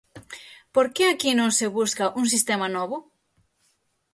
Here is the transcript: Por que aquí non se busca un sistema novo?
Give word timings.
Por 0.73 0.87
que 0.95 1.03
aquí 1.07 1.31
non 1.35 1.51
se 1.59 1.67
busca 1.77 2.13
un 2.19 2.25
sistema 2.33 2.67
novo? 2.75 2.97